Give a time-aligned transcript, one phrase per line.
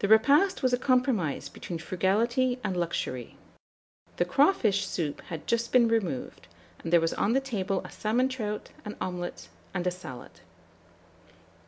[0.00, 3.36] The repast was a compromise between frugality and luxury.
[4.16, 6.48] The crawfish soup had just been removed,
[6.82, 10.40] and there was on the table a salmon trout, an omelet, and a salad.